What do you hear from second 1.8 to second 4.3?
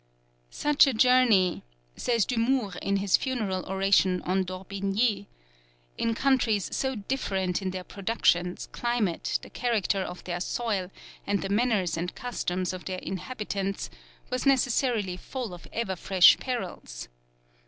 says Dumour in his funeral oration